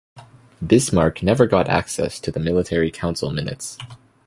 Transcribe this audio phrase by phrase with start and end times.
[0.65, 3.77] Bismarck never got access to the Military Council minutes.